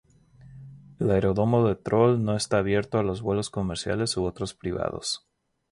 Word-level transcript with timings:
El 0.97 1.11
Aeródromo 1.11 1.61
de 1.67 1.75
Troll 1.75 2.23
no 2.23 2.35
está 2.35 2.57
abierto 2.57 2.97
a 2.97 3.03
los 3.03 3.21
vuelos 3.21 3.51
comerciales 3.51 4.17
u 4.17 4.25
otros 4.25 4.55
privados. 4.55 5.27